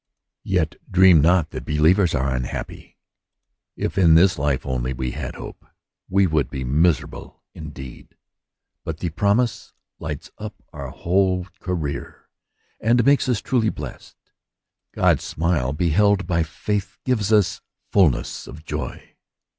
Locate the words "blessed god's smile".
13.69-15.71